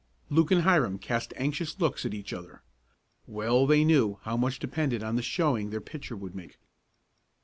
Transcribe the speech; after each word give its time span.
Luke 0.31 0.49
and 0.49 0.63
Hiram 0.63 0.97
cast 0.97 1.31
anxious 1.37 1.79
looks 1.79 2.07
at 2.07 2.13
each 2.15 2.33
other. 2.33 2.63
Well 3.27 3.67
they 3.67 3.83
knew 3.85 4.17
how 4.23 4.35
much 4.35 4.57
depended 4.57 5.03
on 5.03 5.15
the 5.15 5.21
showing 5.21 5.69
their 5.69 5.79
pitcher 5.79 6.15
would 6.17 6.33
make. 6.33 6.57